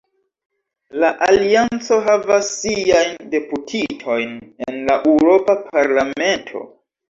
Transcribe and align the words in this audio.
La 1.03 1.11
Alianco 1.25 1.99
havas 2.07 2.49
siajn 2.63 3.29
deputitojn 3.35 4.35
en 4.67 4.83
la 4.91 4.99
Eŭropa 5.15 5.59
Parlamento. 5.71 6.67